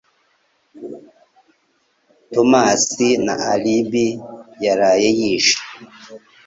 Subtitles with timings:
[2.33, 4.07] Tomasi nta alibi
[4.65, 5.59] yaraye yishe